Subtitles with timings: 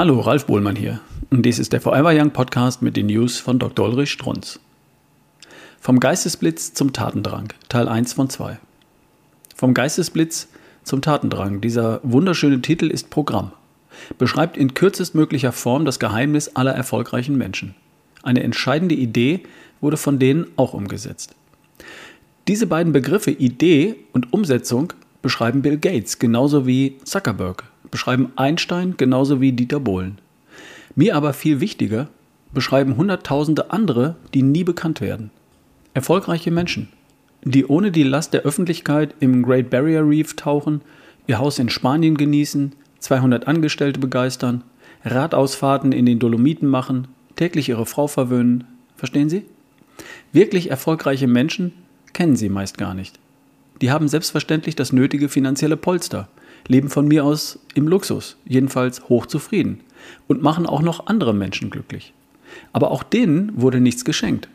[0.00, 0.98] Hallo, Ralf Bohlmann hier.
[1.28, 3.86] Und dies ist der Forever Young Podcast mit den News von Dr.
[3.86, 4.58] Ulrich Strunz.
[5.78, 8.58] Vom Geistesblitz zum Tatendrang, Teil 1 von 2.
[9.54, 10.48] Vom Geistesblitz
[10.84, 11.60] zum Tatendrang.
[11.60, 13.52] Dieser wunderschöne Titel ist Programm.
[14.16, 17.74] Beschreibt in kürzestmöglicher Form das Geheimnis aller erfolgreichen Menschen.
[18.22, 19.40] Eine entscheidende Idee
[19.82, 21.34] wurde von denen auch umgesetzt.
[22.48, 29.40] Diese beiden Begriffe Idee und Umsetzung beschreiben Bill Gates genauso wie Zuckerberg, beschreiben Einstein genauso
[29.40, 30.18] wie Dieter Bohlen.
[30.94, 32.08] Mir aber viel wichtiger
[32.52, 35.30] beschreiben Hunderttausende andere, die nie bekannt werden.
[35.94, 36.88] Erfolgreiche Menschen,
[37.42, 40.80] die ohne die Last der Öffentlichkeit im Great Barrier Reef tauchen,
[41.26, 44.64] ihr Haus in Spanien genießen, 200 Angestellte begeistern,
[45.04, 48.64] Radausfahrten in den Dolomiten machen, täglich ihre Frau verwöhnen.
[48.96, 49.44] Verstehen Sie?
[50.32, 51.72] Wirklich erfolgreiche Menschen
[52.12, 53.18] kennen Sie meist gar nicht.
[53.80, 56.28] Die haben selbstverständlich das nötige finanzielle Polster,
[56.68, 59.80] leben von mir aus im Luxus, jedenfalls hochzufrieden
[60.28, 62.12] und machen auch noch andere Menschen glücklich.
[62.72, 64.48] Aber auch denen wurde nichts geschenkt.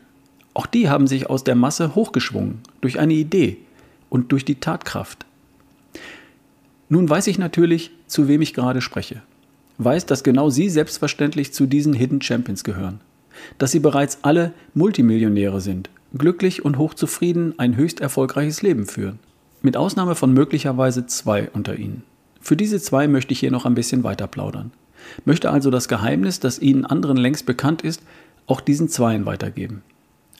[0.54, 3.58] Auch die haben sich aus der Masse hochgeschwungen durch eine Idee
[4.08, 5.26] und durch die Tatkraft.
[6.88, 9.22] Nun weiß ich natürlich, zu wem ich gerade spreche.
[9.78, 13.00] Weiß, dass genau Sie selbstverständlich zu diesen Hidden Champions gehören.
[13.58, 19.18] Dass Sie bereits alle Multimillionäre sind, glücklich und hochzufrieden ein höchst erfolgreiches Leben führen.
[19.66, 22.04] Mit Ausnahme von möglicherweise zwei unter Ihnen.
[22.40, 24.70] Für diese zwei möchte ich hier noch ein bisschen weiter plaudern.
[25.24, 28.00] Möchte also das Geheimnis, das Ihnen anderen längst bekannt ist,
[28.46, 29.82] auch diesen Zweien weitergeben.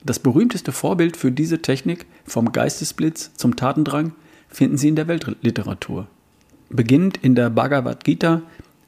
[0.04, 4.12] Das berühmteste Vorbild für diese Technik vom Geistesblitz zum Tatendrang
[4.46, 6.06] finden Sie in der Weltliteratur.
[6.70, 8.42] Beginnend in der Bhagavad Gita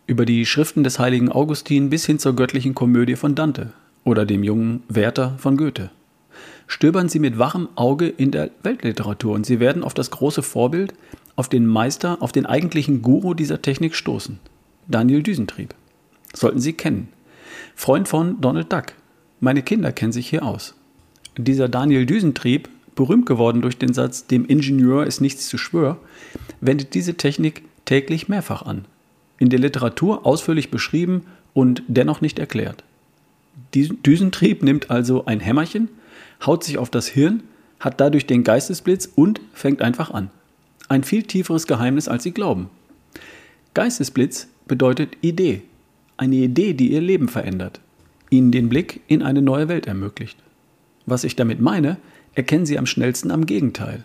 [0.06, 3.72] über die Schriften des heiligen Augustin bis hin zur göttlichen Komödie von Dante
[4.04, 5.90] oder dem jungen Werther von Goethe
[6.68, 10.94] stöbern Sie mit wachem Auge in der Weltliteratur und Sie werden auf das große Vorbild,
[11.34, 14.38] auf den Meister, auf den eigentlichen Guru dieser Technik stoßen.
[14.86, 15.74] Daniel Düsentrieb.
[16.32, 17.08] Sollten Sie kennen.
[17.74, 18.86] Freund von Donald Duck.
[19.40, 20.74] Meine Kinder kennen sich hier aus.
[21.36, 25.98] Dieser Daniel Düsentrieb, berühmt geworden durch den Satz, dem Ingenieur ist nichts zu schwör,
[26.60, 28.86] wendet diese Technik täglich mehrfach an.
[29.38, 31.22] In der Literatur ausführlich beschrieben
[31.54, 32.82] und dennoch nicht erklärt.
[33.72, 35.88] Düsentrieb nimmt also ein Hämmerchen,
[36.46, 37.42] haut sich auf das Hirn,
[37.80, 40.30] hat dadurch den Geistesblitz und fängt einfach an.
[40.88, 42.70] Ein viel tieferes Geheimnis, als Sie glauben.
[43.74, 45.62] Geistesblitz bedeutet Idee.
[46.16, 47.80] Eine Idee, die Ihr Leben verändert,
[48.30, 50.38] Ihnen den Blick in eine neue Welt ermöglicht.
[51.06, 51.96] Was ich damit meine,
[52.34, 54.04] erkennen Sie am schnellsten am Gegenteil.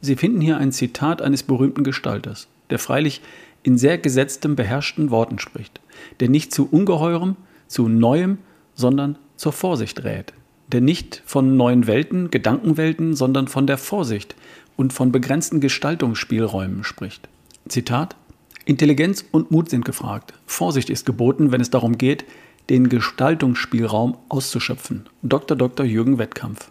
[0.00, 3.20] Sie finden hier ein Zitat eines berühmten Gestalters, der freilich
[3.62, 5.80] in sehr gesetztem, beherrschten Worten spricht,
[6.18, 7.36] der nicht zu Ungeheurem,
[7.68, 8.38] zu Neuem,
[8.74, 10.32] sondern zur Vorsicht rät
[10.72, 14.34] der nicht von neuen Welten, Gedankenwelten, sondern von der Vorsicht
[14.76, 17.28] und von begrenzten Gestaltungsspielräumen spricht.
[17.68, 18.16] Zitat
[18.64, 20.34] Intelligenz und Mut sind gefragt.
[20.46, 22.24] Vorsicht ist geboten, wenn es darum geht,
[22.70, 25.08] den Gestaltungsspielraum auszuschöpfen.
[25.22, 25.56] Dr.
[25.56, 25.84] Dr.
[25.84, 26.70] Jürgen Wettkampf.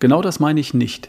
[0.00, 1.08] Genau das meine ich nicht.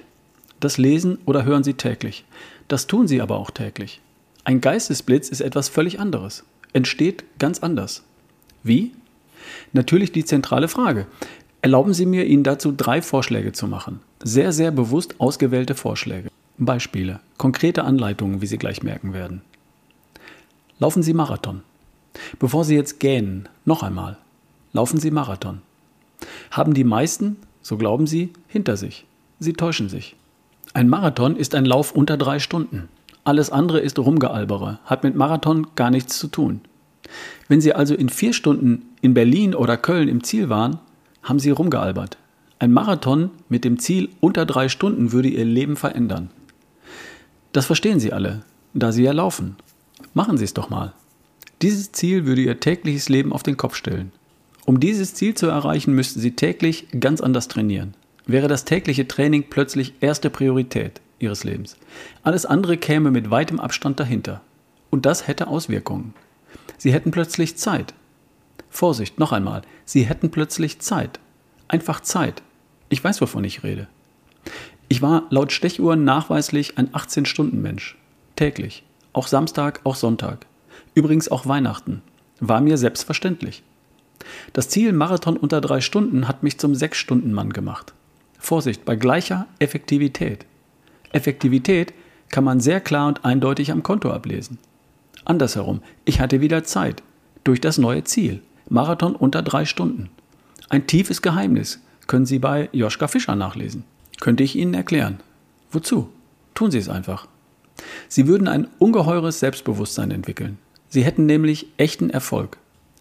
[0.60, 2.24] Das lesen oder hören Sie täglich.
[2.68, 4.00] Das tun Sie aber auch täglich.
[4.44, 6.44] Ein Geistesblitz ist etwas völlig anderes.
[6.72, 8.04] Entsteht ganz anders.
[8.62, 8.92] Wie?
[9.74, 11.08] Natürlich die zentrale Frage.
[11.64, 14.02] Erlauben Sie mir, Ihnen dazu drei Vorschläge zu machen.
[14.22, 16.28] Sehr, sehr bewusst ausgewählte Vorschläge.
[16.58, 19.42] Beispiele, konkrete Anleitungen, wie Sie gleich merken werden.
[20.78, 21.62] Laufen Sie Marathon.
[22.38, 24.18] Bevor Sie jetzt gähnen, noch einmal.
[24.74, 25.62] Laufen Sie Marathon.
[26.52, 29.06] Haben die meisten, so glauben Sie, hinter sich.
[29.40, 30.18] Sie täuschen sich.
[30.74, 32.90] Ein Marathon ist ein Lauf unter drei Stunden.
[33.24, 36.60] Alles andere ist Rumgealbere, hat mit Marathon gar nichts zu tun.
[37.48, 40.80] Wenn Sie also in vier Stunden in Berlin oder Köln im Ziel waren,
[41.24, 42.18] haben sie rumgealbert.
[42.60, 46.30] Ein Marathon mit dem Ziel unter drei Stunden würde ihr Leben verändern.
[47.52, 49.58] Das verstehen Sie alle, da Sie ja laufen.
[50.14, 50.94] Machen Sie es doch mal.
[51.62, 54.12] Dieses Ziel würde Ihr tägliches Leben auf den Kopf stellen.
[54.66, 57.96] Um dieses Ziel zu erreichen, müssten Sie täglich ganz anders trainieren.
[58.26, 61.78] Wäre das tägliche Training plötzlich erste Priorität Ihres Lebens.
[62.24, 64.42] Alles andere käme mit weitem Abstand dahinter.
[64.90, 66.14] Und das hätte Auswirkungen.
[66.78, 67.94] Sie hätten plötzlich Zeit.
[68.74, 71.20] Vorsicht, noch einmal, Sie hätten plötzlich Zeit.
[71.68, 72.42] Einfach Zeit.
[72.90, 73.88] Ich weiß, wovon ich rede.
[74.90, 77.98] Ich war laut Stechuhren nachweislich ein 18-Stunden-Mensch.
[78.36, 78.84] Täglich.
[79.14, 80.48] Auch Samstag, auch Sonntag.
[80.96, 82.02] Übrigens auch Weihnachten.
[82.40, 83.62] War mir selbstverständlich.
[84.54, 87.94] Das Ziel Marathon unter drei Stunden hat mich zum Sechs-Stunden-Mann gemacht.
[88.40, 90.48] Vorsicht, bei gleicher Effektivität.
[91.12, 91.94] Effektivität
[92.30, 94.58] kann man sehr klar und eindeutig am Konto ablesen.
[95.26, 97.04] Andersherum, ich hatte wieder Zeit.
[97.44, 98.42] Durch das neue Ziel.
[98.74, 100.10] Marathon unter drei Stunden.
[100.70, 103.84] Ein tiefes Geheimnis können Sie bei Joschka Fischer nachlesen.
[104.20, 105.20] Könnte ich Ihnen erklären.
[105.72, 106.10] Wozu?
[106.56, 107.28] Tun Sie es einfach.
[108.08, 110.58] Sie würden ein ungeheures Selbstbewusstsein entwickeln.
[110.90, 112.58] Sie hätten nämlich echten Erfolg.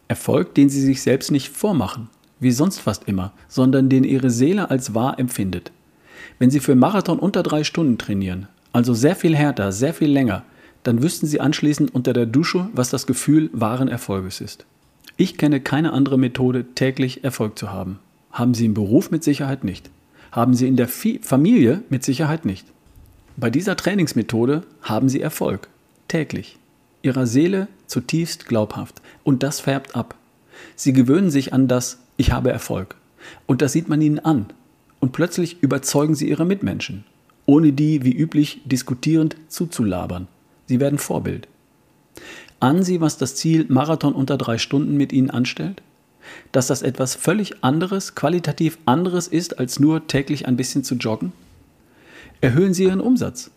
[0.08, 4.68] Erfolg, den Sie sich selbst nicht vormachen, wie sonst fast immer, sondern den Ihre Seele
[4.68, 5.72] als wahr empfindet.
[6.38, 10.44] Wenn Sie für Marathon unter drei Stunden trainieren, also sehr viel härter, sehr viel länger,
[10.82, 14.66] dann wüssten Sie anschließend unter der Dusche, was das Gefühl wahren Erfolges ist.
[15.22, 18.00] Ich kenne keine andere Methode, täglich Erfolg zu haben.
[18.32, 19.88] Haben Sie im Beruf mit Sicherheit nicht.
[20.32, 22.66] Haben Sie in der Familie mit Sicherheit nicht.
[23.36, 25.68] Bei dieser Trainingsmethode haben Sie Erfolg.
[26.08, 26.58] Täglich.
[27.02, 29.00] Ihrer Seele zutiefst glaubhaft.
[29.22, 30.16] Und das färbt ab.
[30.74, 32.96] Sie gewöhnen sich an das Ich habe Erfolg.
[33.46, 34.46] Und das sieht man ihnen an.
[34.98, 37.04] Und plötzlich überzeugen sie ihre Mitmenschen,
[37.46, 40.26] ohne die wie üblich diskutierend zuzulabern.
[40.66, 41.46] Sie werden Vorbild.
[42.62, 45.82] Ahnen Sie, was das Ziel Marathon unter drei Stunden mit Ihnen anstellt?
[46.52, 51.32] Dass das etwas völlig anderes, qualitativ anderes ist, als nur täglich ein bisschen zu joggen?
[52.40, 53.50] Erhöhen Sie Ihren Umsatz.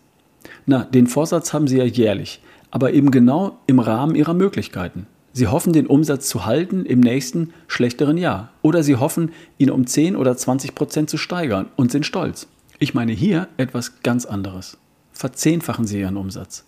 [0.66, 2.42] Na, den Vorsatz haben Sie ja jährlich,
[2.72, 5.06] aber eben genau im Rahmen Ihrer Möglichkeiten.
[5.32, 8.50] Sie hoffen, den Umsatz zu halten im nächsten schlechteren Jahr.
[8.60, 12.48] Oder Sie hoffen, ihn um 10 oder 20 Prozent zu steigern und sind stolz.
[12.80, 14.78] Ich meine hier etwas ganz anderes.
[15.12, 16.64] Verzehnfachen Sie Ihren Umsatz.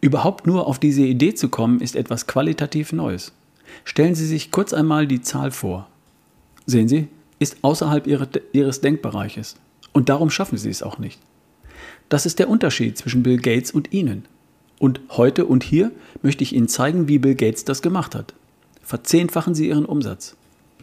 [0.00, 3.32] Überhaupt nur auf diese Idee zu kommen, ist etwas qualitativ Neues.
[3.84, 5.88] Stellen Sie sich kurz einmal die Zahl vor.
[6.66, 8.06] Sehen Sie, ist außerhalb
[8.52, 9.56] Ihres Denkbereiches.
[9.92, 11.20] Und darum schaffen Sie es auch nicht.
[12.08, 14.26] Das ist der Unterschied zwischen Bill Gates und Ihnen.
[14.78, 15.92] Und heute und hier
[16.22, 18.34] möchte ich Ihnen zeigen, wie Bill Gates das gemacht hat.
[18.82, 20.36] Verzehnfachen Sie Ihren Umsatz.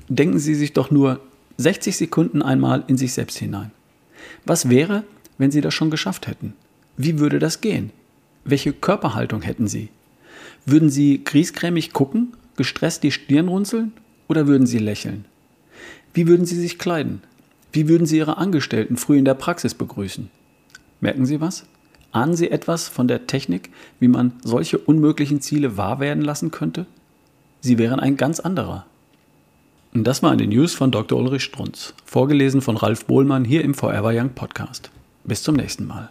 [0.10, 1.20] Denken Sie sich doch nur
[1.58, 3.72] 60 Sekunden einmal in sich selbst hinein.
[4.46, 5.04] Was wäre,
[5.38, 6.54] wenn Sie das schon geschafft hätten?
[6.98, 7.92] Wie würde das gehen?
[8.44, 9.90] Welche Körperhaltung hätten Sie?
[10.66, 13.94] Würden Sie griesgrämig gucken, gestresst die Stirn runzeln
[14.28, 15.26] oder würden Sie lächeln?
[16.14, 17.22] Wie würden Sie sich kleiden?
[17.72, 20.30] Wie würden Sie Ihre Angestellten früh in der Praxis begrüßen?
[21.00, 21.66] Merken Sie was?
[22.12, 26.86] Ahnen Sie etwas von der Technik, wie man solche unmöglichen Ziele wahr werden lassen könnte?
[27.62, 28.86] Sie wären ein ganz anderer.
[29.94, 31.20] Und das waren die News von Dr.
[31.20, 34.90] Ulrich Strunz, vorgelesen von Ralf Bohlmann hier im Forever Young Podcast.
[35.24, 36.10] Bis zum nächsten Mal.